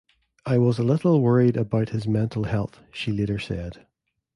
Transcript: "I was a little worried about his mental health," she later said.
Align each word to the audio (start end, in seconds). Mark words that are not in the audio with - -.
"I 0.47 0.57
was 0.57 0.79
a 0.79 0.83
little 0.83 1.21
worried 1.21 1.55
about 1.55 1.89
his 1.89 2.07
mental 2.07 2.45
health," 2.45 2.79
she 2.91 3.11
later 3.11 3.37
said. 3.37 3.85